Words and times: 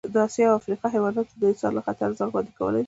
د 0.13 0.15
اسیا 0.27 0.47
او 0.49 0.57
افریقا 0.59 0.87
حیواناتو 0.95 1.33
د 1.39 1.43
انسان 1.51 1.71
له 1.75 1.81
خطره 1.87 2.17
ځان 2.19 2.29
خوندي 2.33 2.53
کولی 2.59 2.77
شو. 2.79 2.79